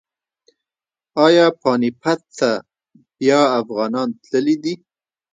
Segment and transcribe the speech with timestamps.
[1.23, 2.49] ایا پاني پت ته
[3.19, 4.73] بیا افغانان تللي دي؟